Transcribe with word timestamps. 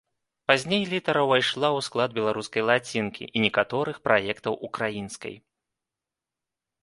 Пазней 0.49 0.83
літара 0.91 1.21
ўвайшла 1.25 1.67
ў 1.67 1.79
склад 1.87 2.15
беларускай 2.19 2.61
лацінкі 2.69 3.23
і 3.27 3.37
некаторых 3.45 3.95
праектаў 4.07 4.53
украінскай. 4.69 5.35